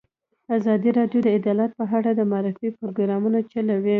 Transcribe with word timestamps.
ازادي 0.57 0.89
راډیو 0.99 1.19
د 1.23 1.27
عدالت 1.37 1.71
په 1.79 1.85
اړه 1.97 2.11
د 2.15 2.21
معارفې 2.31 2.69
پروګرامونه 2.79 3.39
چلولي. 3.51 3.89